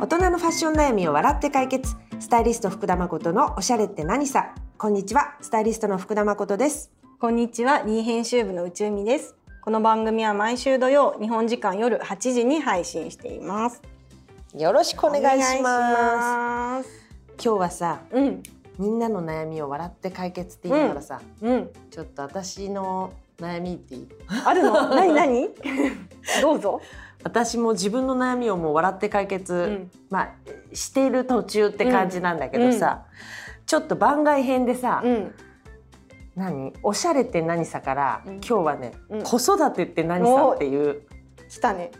[0.00, 9.34] 大人のファッション悩みを笑って解決スタイリスト福田誠のおしゃれって何さこんにちはスタイリストの福田誠ですこんにちは、リー編集部の内海です。
[9.60, 13.82] この番組は毎週土曜、日本時間夜8時に配信しています。
[14.56, 17.06] よろしくお願いしますす。
[17.44, 18.42] 今日はさうん、
[18.78, 24.08] みんなの悩みを笑って解決って言いながらさ、うん、ちょっと私の悩みっていい？
[24.44, 24.88] あるの？
[24.90, 25.12] 何？
[25.12, 25.48] 何？
[26.40, 26.80] どうぞ。
[27.24, 29.90] 私も自分の悩みをもう笑って解決、ん。
[30.10, 30.28] まあ
[30.72, 33.06] している途中って感じなんだけどさ、
[33.66, 35.34] ちょっと番外編でさ、うん、
[36.36, 36.72] 何？
[36.82, 38.34] おしゃれって何さから、うん。
[38.36, 39.22] 今日はね、うん。
[39.22, 41.02] 子育てって何さっていう。
[41.48, 41.90] 来たね。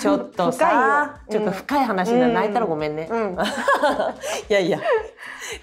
[0.00, 3.32] ちょっとさちょっと深い話でうん泣いたらごめんね、うん、
[4.50, 4.78] いやいや。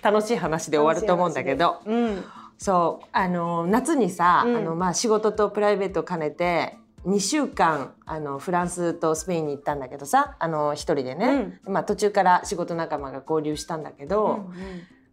[0.01, 1.81] 楽しい話で終わると思うんだけど。
[1.85, 2.23] うん、
[2.57, 3.07] そう。
[3.11, 4.55] あの夏にさ、うん。
[4.55, 6.77] あのまあ、仕事とプライベートを兼ねて
[7.07, 14.49] 2週間あのフランスとスペインに行ったんだけどさあの一人でね、まあ、途中から仕事仲間が合流したんだけど、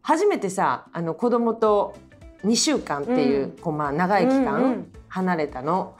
[0.02, 1.96] 初めてさあの子供と
[2.44, 3.50] 2週間っていう,、うん。
[3.52, 4.92] こうまあ、長い期間、うんうん。
[5.08, 5.96] 離れたの。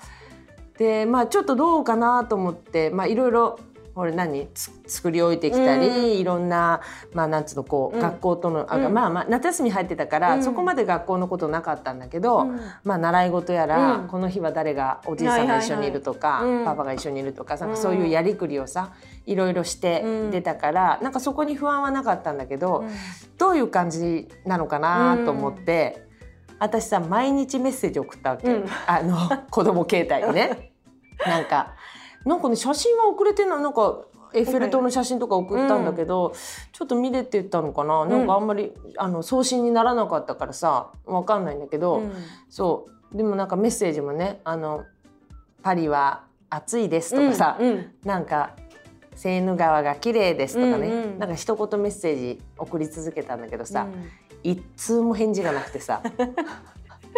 [0.79, 3.61] でまあちょっとどうかなと思ってまあいろいろ
[3.95, 4.49] これ何？
[4.53, 6.11] つ作り置いてきたり、うん。
[6.19, 6.81] いろんな
[7.13, 8.03] まあなんつうのこう、うん。
[8.03, 8.93] 学校とのあ、うん。
[8.93, 10.43] まあまあ夏休み入ってたから、うん。
[10.43, 12.61] そこまで学校のことなかったんだけど、うん。
[12.83, 14.09] まあ習い事やら、うん。
[14.09, 17.83] この日は誰がおじいさんが一緒にいるとか、パパが一緒にいるとかなんかうん。
[17.83, 18.93] そういうやりくりをさ
[19.27, 20.31] いろいろしてうん。
[20.31, 22.91] 出たから、なんかそこに不安はなかったんだけど、うん。
[23.39, 26.09] どういう感じなのかなと思って、
[26.59, 28.65] 私さ毎日メッセージ送ったわけ、うん。
[28.87, 29.17] あの
[29.51, 30.73] 子供携帯にね。
[31.27, 31.75] なんか
[32.25, 36.35] なんかね写真は送れてないなんかエッフェル塔の写真とか送ったんだけど、
[36.73, 42.13] ちょっと見れてたのかな、なんかあんまりあの送信にならなかったからさわかんないんだけど、うん。
[42.49, 43.17] そう。
[43.17, 44.85] でもなんかメッセージもねあの
[45.63, 47.95] 「パリは暑いです」とかさ、うんうん。
[48.05, 48.57] なんか
[49.15, 51.19] 「セーヌ川が綺麗です」とかね、うんうん。
[51.21, 54.11] なんか一言メッセージ送り続けたんだけどさ、うん。
[54.43, 56.03] 一通も返事がなくてさ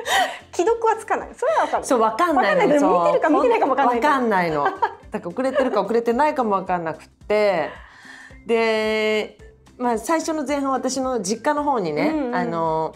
[0.52, 1.28] 既読はつかない。
[1.34, 1.84] それはわかる。
[1.84, 4.64] そうわかんないのわかんないけどそう見てるか見てないかもわかんないわかんないの。
[4.64, 4.80] だか
[5.10, 7.70] ら遅れてるか遅れてないかもわかんなくって。
[8.46, 9.38] で、
[9.78, 12.34] まあ、最初の前半私の実家の方にね、うんうん。
[12.34, 12.94] あの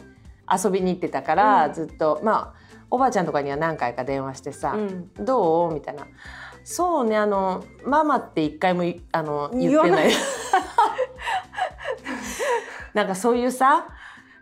[0.50, 1.72] 遊びに行ってたから、うん。
[1.72, 2.60] ずっとまあ
[2.90, 6.06] おばあちゃんとかには何回か電話してさうん「どう?」みたいな
[6.64, 10.12] 「そうねあのママって一回もいあの言ってない」言わない。
[12.92, 13.86] なんかそういうさ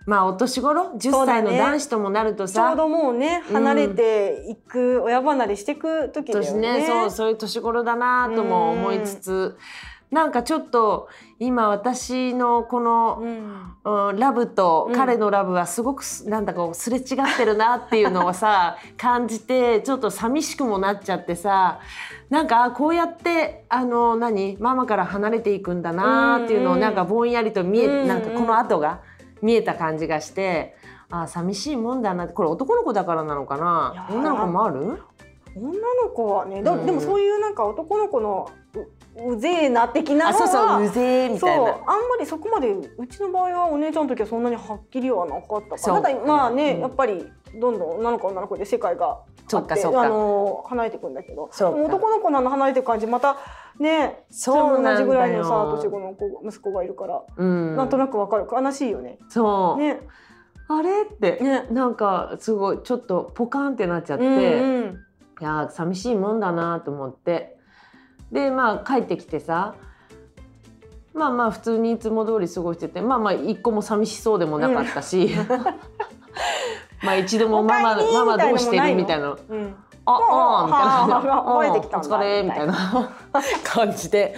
[0.09, 1.51] まあお年頃？10そうだね。
[1.51, 6.79] 歳の男子ともなるとさ、ちょうどもうね離れていく、親離れしていく時だよ年ね。
[6.79, 6.87] ね。
[6.87, 9.59] そうそういう年頃だなとも思いつつ、
[10.11, 11.09] なんかちょっと
[11.39, 14.09] 今私のこの、うん。
[14.09, 14.97] うんラブとうん。
[14.97, 17.05] 彼のラブはすごくすなんだかすれ違っ
[17.37, 21.81] てるなっていうのをさ 感じてちょっと寂しくもなっちゃってさ
[22.31, 24.57] なんかあこうやってあの何？
[24.59, 28.09] ママから離れていくんだなっていうのをうんうんなんかぼんやりと見え、うんうん。
[28.09, 29.01] なんかこの後が
[29.43, 30.77] 見えた感じがして
[31.11, 32.29] あ寂しいもんだな。
[32.29, 35.03] これ男の子だからなのかいな女の子もある？
[35.57, 36.87] 女の子はね、だうん。
[36.87, 38.51] でもそういうなんか男の子の
[39.17, 41.65] ううぜえな的なそうそううぜえみそうたいな。
[41.65, 41.75] あん
[42.09, 46.01] まりそこまでうちの場合はお姉ちゃんの時はそんなにはっきりはなかったから。
[46.03, 46.81] ただまあね、うん。
[46.83, 53.37] やっぱりどんどん女の子は女の子で世界があってあの離れていくんだけど男の子のあの離れていく感じまた
[53.79, 58.47] ねそう同じぐらいのさ年子の子息子がいるから、うん、なんとなくわかる。
[58.51, 59.19] 悲しいよね。
[59.29, 60.01] そう、ね。
[60.69, 61.67] あれって、ね。
[61.71, 64.99] なんかすごいちょっとポカンってなっちゃって、うんいうん。
[65.41, 67.57] やー寂しいもんだなと思って。
[68.33, 69.75] でまあ帰ってきてさ
[71.15, 75.31] まあまあ普通にいつも通り過ごしててまあまあ一個も寂しそうでもなかったし、
[77.03, 78.85] まあ一度もママママどうしてる？
[78.89, 79.37] みみたいな。
[79.49, 79.75] うん。
[80.05, 81.35] ああみたいな。
[81.35, 82.09] ああ覚えてきたんだ。
[82.09, 83.11] お疲れみみたいな。
[83.65, 84.35] 感じで。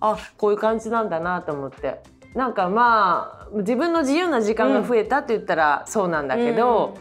[0.00, 2.02] あこういう感じなんだなと思って。
[2.34, 6.96] なんかまあ自分の自由な時間が増えたって言ったらそうなんだけど、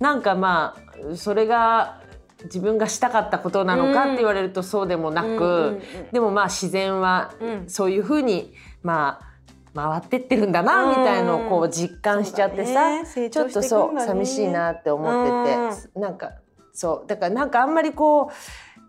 [0.00, 0.74] なんかま
[1.12, 2.00] あそれが
[2.44, 5.82] 自分がしたかったことなのかって言われるとそうでもなく、
[6.12, 7.68] でもまあ自然はうん。
[7.68, 9.27] そういうふうにまあ
[9.74, 13.04] 回ってってるんだなみたいのをこう実感しちゃってさ、ね。
[13.04, 15.04] 成ちょっとそう寂しいなって思
[15.42, 16.32] ってて、なんか
[16.72, 18.32] そうだからなんかあんまりこう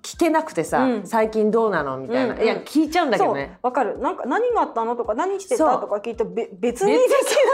[0.02, 1.08] 聞けなくてさ、うん。
[1.08, 2.44] 最近どうなのみたいな、うんうん。
[2.44, 3.58] いや聞いちゃうんだけどね。
[3.62, 4.00] わかる。
[4.00, 6.94] なんか何があったのとか何してたとか聞いてべ別に。
[6.94, 7.08] 別に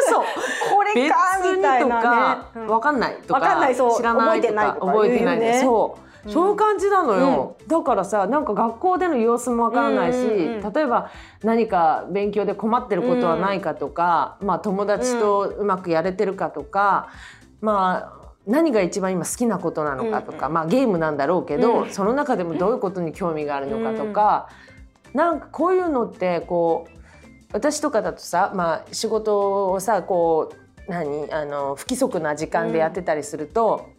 [0.10, 0.26] そう。
[0.76, 1.18] これ別か
[1.56, 2.68] みたいなか、ね、うん。
[2.68, 3.98] わかんないとかわかんないそう。
[3.98, 6.04] 知らないとか覚えてないとかそう、う。
[6.04, 10.74] んそういう感じなのよ、だからさなんか学校での様子もわからないし、うんうんうん。
[10.74, 11.12] 例えば
[11.44, 17.10] 何か勉強で困ってることはないかとか、まあ友達とうまくやれてるかとか、
[17.62, 21.90] まあ何が一番今好きなことなのかとか、うんまあゲームなんだろうけど、うん。
[21.92, 24.50] その中でもどういうことに興味があるのかとか、
[25.14, 26.96] なんかこういうのってこう
[27.54, 30.52] 私とかだとさ、まあ、仕事をさこ
[30.88, 33.90] う何あの不規則な時間でやってたりすると、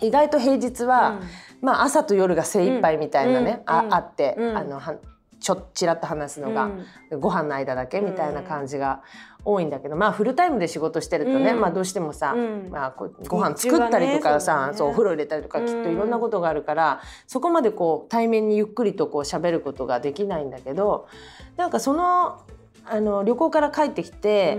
[0.00, 1.20] 意外と平日は、
[1.60, 4.96] まあ、朝と夜が精一杯みたいなね、ああって、あのは
[5.40, 6.70] ちょちらっと話すのが、
[7.18, 9.02] ご飯の間だけみたいな感じが
[9.44, 12.34] 多いんだけど、まあフルタイムで仕事してるとね、まあどうしてもさ、
[12.70, 21.08] まあ、こご飯作ったりとかさ、そうお風呂入れたりとかきっといろんなことがあるから、そこまでこう対面にゆっくりとこう喋ることができないんだけど
[21.56, 22.42] なんかその
[22.84, 24.58] あの旅行から帰ってきて、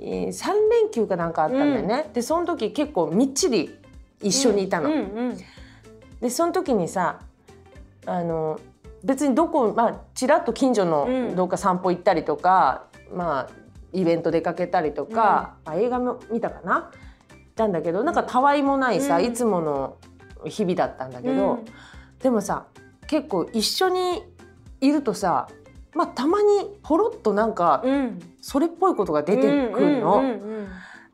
[0.00, 2.10] えー3連休かなんかあったんだよね。
[2.12, 3.76] でその時結構みっちり
[4.22, 4.90] 一緒にいたの。
[6.24, 7.20] うんうんでその時にさ
[8.06, 8.58] あの
[9.02, 13.50] 別にどこまあちらっと近所のどっか散歩行ったりとか、まあ
[13.92, 16.74] イベント出かけたりとか、あ映画も見たかな？
[16.74, 16.90] 行っ
[17.54, 19.24] たんだけどなんかたわいもないさ、うん。
[19.26, 19.98] いつもの
[20.46, 21.64] 日々だったんだけど、うん。
[22.22, 22.64] でもさ
[23.06, 24.24] 結構一緒に
[24.80, 25.48] いるとさ
[25.94, 26.48] まあたまに
[26.82, 28.18] ほろっとなんかうん。
[28.40, 30.22] それっぽいことが出てくるの。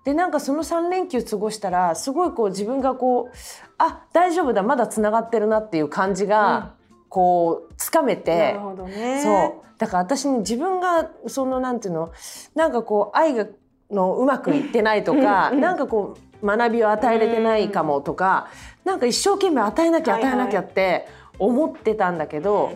[0.05, 3.37] うんうんうんでなんかその3連休過ごしたらすごいこう自分がこう
[3.77, 6.75] あ大丈夫だまだつながってるなっていう感じが
[7.11, 9.23] こうつかめなてる、ほどね。
[9.23, 9.79] そう。
[9.79, 12.13] だから私に自分がそのなんていうの
[12.55, 13.47] なんかこう愛が
[13.91, 18.49] のうまくいってないとか、なんかこう学びを与えれてないかもとか、
[18.85, 21.09] なんか一生懸命与えなきゃ与えなきゃって
[21.39, 22.73] 思ってたんだけど、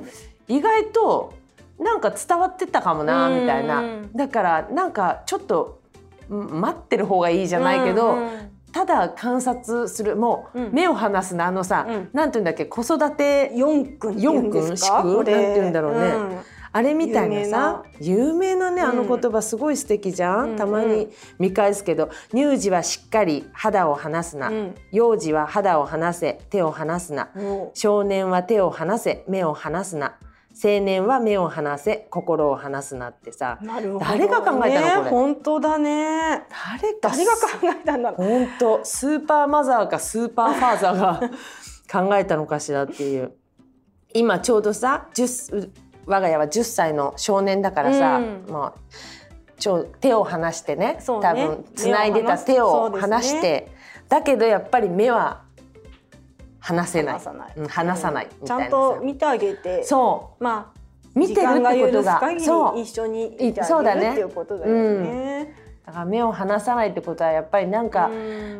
[0.49, 1.35] 意外と
[1.79, 5.83] なんか伝わってたかもなみたいな、うんだからなんかちょっとん
[6.29, 8.31] 待ってる方がいいじゃないけど、うんうん。
[8.73, 10.17] ただ観察する。
[10.17, 10.73] もううん。
[10.73, 12.09] 目を離すのあのさ、うん。
[12.12, 12.65] なんていうんだっけ？
[12.65, 14.21] 子育て四君。
[14.21, 14.75] 四君？
[14.81, 15.32] これ。
[15.32, 16.09] なんて言うんだろうね。
[16.09, 16.41] ん。
[16.76, 18.73] あれみたいなさ有名な。
[18.73, 24.75] ねあの言葉すごい素敵じゃん、うんたまに見返すけど「乳児はしっかり肌を離すな」うん。
[24.91, 30.17] 幼児は肌を離せ手を離すな」も少年は手を離せ目を離すな
[30.62, 33.59] 青年は目を離せ心を離すなってさ。
[33.61, 33.69] ね。
[34.01, 35.11] 誰が考えたのこれ？
[35.11, 36.45] 本当だね。
[36.49, 37.39] 誰が誰が考
[37.81, 38.29] えたんだろう。
[38.29, 41.21] 本当スーパーマザーかスーパーファーザーが
[42.09, 43.33] 考えたのかしらっていう。
[44.12, 45.71] 今ちょうどさ10
[46.06, 48.53] 我が家は10歳の少年だからさ、うん。
[48.53, 48.73] もう
[49.59, 51.29] ちょ手を離してねそうね。
[51.29, 53.73] 多分つないでた手を離して、
[54.09, 55.43] だけどやっぱり目は
[56.64, 57.14] 離せない。
[57.14, 57.52] 離さない。
[57.56, 59.84] うん離さないみちゃんさと見てあげて。
[59.84, 60.81] そまあ。
[61.14, 62.81] う見てるってこと時間がそう。
[62.81, 65.55] 一緒にいてあそうだねげるっていうことだよね。
[65.87, 68.11] だから目を離さないってことはやっぱりなんか、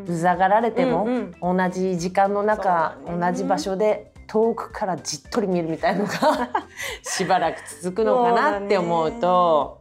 [0.07, 3.17] うざがられても、うん同じ時間の中、ね。
[3.19, 6.13] 同じ場所で遠くからじっとり見るみたいのが
[7.03, 9.81] しばらく続くのかなって思うと。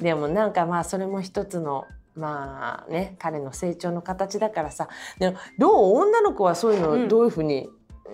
[0.00, 1.84] でもなんかまあそれも一つの
[2.16, 4.88] まあね彼の成長の形だからさ。
[5.18, 7.02] でもどう女の子はそういううん。
[7.02, 7.68] のどういうふうに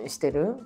[0.07, 0.57] してる、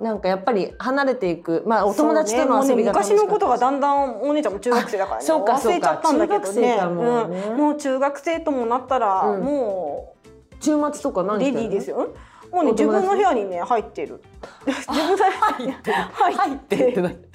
[0.00, 1.62] なんかやっぱり離れていく。
[1.66, 5.24] まあお友達との遊びがねね昔のことがだんだんお姉ちゃんも中学生だからね。
[5.24, 6.76] あそうか忘れちゃったんだけどね。
[6.78, 7.56] かもうねうん。
[7.56, 9.44] もう中学生ともなったら、うん。
[9.44, 10.16] も
[10.60, 12.14] 週末とかう何レディーですよ
[12.52, 14.22] もうね自分の部屋にね入ってる。
[14.66, 17.32] 自分の部屋に入入ってるって何？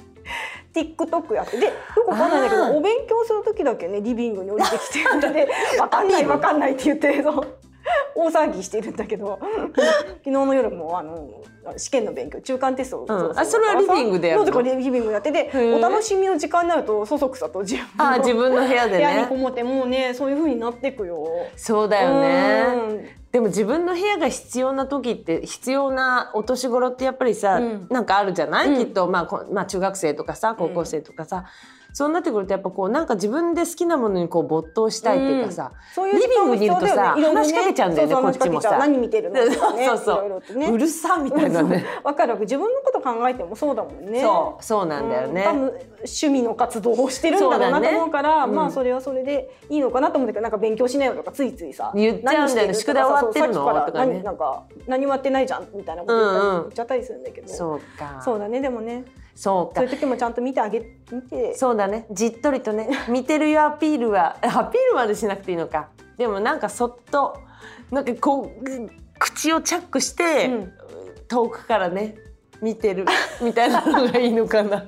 [0.82, 1.58] TikTok やって。
[1.58, 1.72] でよ
[2.06, 5.48] くわかんないんだけどお勉強する時だけねリビングに降りてきてで
[5.80, 7.48] わかんないわかんないって言ってそう
[8.16, 9.40] 大騒ぎしてるんだけど。
[9.78, 11.30] 昨日の夜もあの
[11.78, 13.18] 試験の勉強中間テストを、うん。
[13.18, 13.34] うう。
[13.36, 14.62] あそれはリビングでやるの？
[14.62, 21.28] リビングやっててお楽しみの時間になるとそそくさと自分のあ自分の部屋で部屋にねこもってもうねそういう風になってくよ。
[21.56, 22.66] そうだよね。
[22.76, 27.88] うんでも自分の部屋が必要な時って必要なお年頃ってやっぱりさ、うん。
[27.88, 28.84] なんかあるじゃない、うん。
[28.84, 31.46] きっと、まあ、こまあ中学生とかさ高校生とかさ、
[31.98, 37.22] そうなってくるとやっぱこうなんか自分で好きなものにこう没頭したいっていうかさ、そういう時間も必要だよね。
[37.22, 37.38] リビングにいるとさね。
[37.40, 38.78] 話しかけちゃうんだよねこっちもさ。
[38.78, 39.44] 何見てるの？
[39.44, 40.74] ねそうそう。
[40.74, 41.84] うるさみたいなね。
[42.06, 42.34] わかる。
[42.36, 44.22] わ自分のこと考えてもそうだもんね。
[44.22, 45.48] そうそうなんだよね。
[45.52, 45.60] うん。
[45.98, 48.54] 趣味の活動をしてるんだろうなと思うからうん。
[48.54, 52.74] まあそれはそれでいいのかなと思うんだけどなんか勉強しないよとかついついさ言っちゃうんだよね。
[52.76, 53.86] 宿題終わってるの？
[53.86, 54.14] とかね。
[54.14, 55.68] 何なんか何もやってないじゃん？
[55.74, 58.22] みたいなこと言っちゃったりするんだけど、そうか。
[58.24, 58.62] そうだね。
[58.62, 59.04] でもね
[59.38, 59.82] そうか。
[59.82, 60.80] そういう時もちゃんと見てあげ
[61.12, 61.56] 見て。
[61.56, 62.08] そうだね。
[62.12, 62.90] じっとりとね。
[63.08, 65.90] 見てるよアピールは アピールまでしなくていいのか。
[66.18, 67.38] でもなんかそっと
[67.92, 68.90] なんかこうぐ
[69.20, 70.74] 口をチャックして、うん。
[71.28, 72.16] 遠くからね
[72.62, 73.06] 見てる
[73.42, 74.86] みたいなのがいいのかな。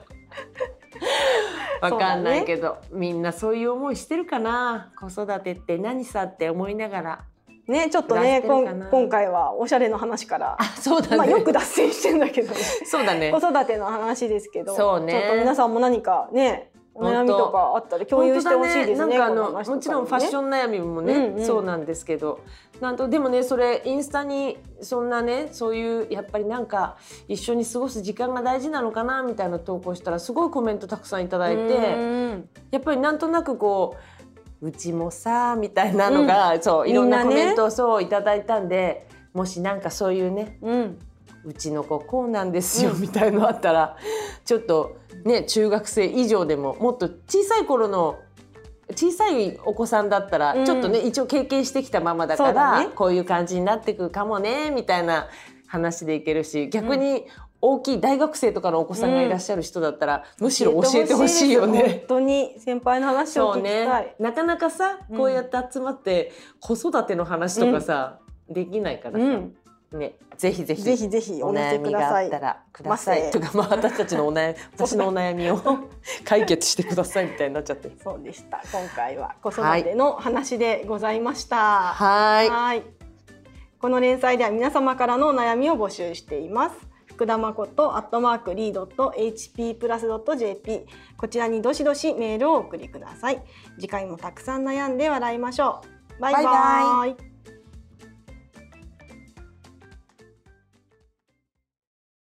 [1.82, 4.92] わかんないけど、みんなそういう思いしてるかな。
[5.00, 7.26] 子育てって何さって思いながら
[7.70, 13.32] ねちょっとね今回はおしゃれの話からあそうだね、まあよく脱線してんだけどね そうだね。
[13.32, 15.14] 子育ての話ですけどそうね。
[15.14, 19.18] ちょっと皆さんも何かねお悩みとかあったら共有してほしいですね。
[19.18, 19.36] 本当。
[19.36, 21.46] だなんかあのもちろんファッション悩みもね、うんうん。
[21.46, 22.40] そうなんですけど。
[22.82, 26.98] なんとでもねそれインスタにそんなねそういうやっぱりなんか
[27.28, 32.50] 一緒に過ごす時間が大事なのかなみたいな投稿したらすごいコメントたくさんいただいて、うん。
[32.72, 34.19] やっぱりなんとなくこう
[34.62, 41.00] うちもさみたいなのが、そういろんなコメントをそういただいたんでもしなんかそういうねうん。
[41.46, 43.96] うちの子こうなんですよみたいのあったら、
[44.44, 48.20] ちょっとね中学生以上でももっと小さい頃の
[48.92, 50.66] 小さいお子さんだったら、うん。
[50.66, 52.88] ちょっとね一応経験してきたままだからね。
[52.94, 55.30] こういう感じになってくるかもねみたいな
[55.68, 57.26] 話でいけるし逆に
[57.62, 62.06] 大きい大学生とかのお子さんがいらっしゃる人だったら、むしろ教えてほしいよです本ね。
[62.08, 64.16] 当に先輩の話を聞きたい。
[64.20, 69.56] なかなかさうんこうやって集まって子育ての話とかさ、できないからさ、うん、
[69.92, 72.18] ねぜひぜひぜひぜひお悩みが。
[72.18, 73.30] あったらください。
[73.30, 75.60] とかまあ私たちのお悩み 私のお悩みを
[76.24, 77.98] 解決してくださいみたいになっちゃってる。
[78.02, 78.62] そうでした。
[78.72, 81.58] 今回は子育ての話でございました。
[81.58, 82.50] はい。
[82.50, 82.84] はい。
[83.82, 86.89] この連載では皆様からのお悩みを募集しています。
[87.20, 90.86] 福田誠アットマークリードット HP プラスドット JP
[91.18, 93.44] こちらにどしどしメールをお送りください。
[93.78, 95.82] 次回もたくさん悩んで笑いましょ
[96.18, 96.22] う。
[96.22, 96.44] バイバイ。
[96.46, 96.52] バ
[97.12, 97.29] イバイ